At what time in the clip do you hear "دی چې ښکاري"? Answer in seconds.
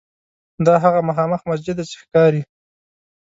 1.77-2.41